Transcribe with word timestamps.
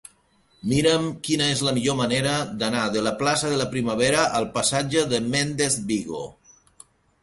Mira'm 0.69 1.03
quina 1.27 1.49
és 1.57 1.61
la 1.67 1.75
millor 1.75 1.99
manera 2.01 2.33
d'anar 2.63 2.87
de 2.97 3.05
la 3.11 3.15
plaça 3.23 3.55
de 3.55 3.63
la 3.63 3.71
Primavera 3.77 4.27
al 4.41 4.51
passatge 4.61 5.09
de 5.17 5.25
Méndez 5.33 5.83
Vigo. 5.95 6.29